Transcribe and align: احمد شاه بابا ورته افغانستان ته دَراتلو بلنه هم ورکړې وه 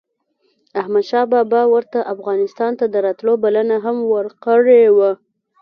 احمد 0.79 1.03
شاه 1.09 1.25
بابا 1.33 1.61
ورته 1.73 1.99
افغانستان 2.13 2.71
ته 2.79 2.85
دَراتلو 2.93 3.33
بلنه 3.43 3.75
هم 3.85 3.97
ورکړې 4.13 4.83
وه 4.97 5.11